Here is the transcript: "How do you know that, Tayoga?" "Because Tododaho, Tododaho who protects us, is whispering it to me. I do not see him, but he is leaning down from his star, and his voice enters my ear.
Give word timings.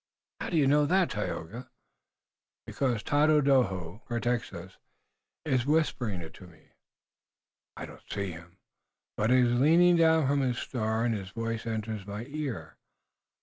"How 0.39 0.49
do 0.49 0.57
you 0.57 0.65
know 0.65 0.87
that, 0.87 1.11
Tayoga?" 1.11 1.69
"Because 2.65 3.03
Tododaho, 3.03 3.39
Tododaho 3.43 3.67
who 3.67 4.01
protects 4.07 4.51
us, 4.51 4.77
is 5.45 5.67
whispering 5.67 6.21
it 6.21 6.33
to 6.41 6.47
me. 6.47 6.69
I 7.77 7.85
do 7.85 7.91
not 7.91 8.11
see 8.11 8.31
him, 8.31 8.57
but 9.15 9.29
he 9.29 9.37
is 9.37 9.59
leaning 9.59 9.97
down 9.97 10.25
from 10.25 10.41
his 10.41 10.57
star, 10.57 11.05
and 11.05 11.13
his 11.13 11.29
voice 11.29 11.67
enters 11.67 12.07
my 12.07 12.25
ear. 12.25 12.77